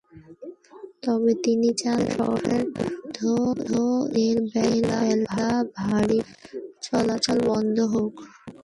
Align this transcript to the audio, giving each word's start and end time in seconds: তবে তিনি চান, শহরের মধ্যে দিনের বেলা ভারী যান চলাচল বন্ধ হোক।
তবে 1.03 1.31
তিনি 1.43 1.69
চান, 1.81 1.99
শহরের 2.15 2.63
মধ্যে 2.75 3.29
দিনের 4.13 4.37
বেলা 4.53 5.49
ভারী 5.77 6.19
যান 6.25 6.29
চলাচল 6.85 7.37
বন্ধ 7.49 7.77
হোক। 7.93 8.13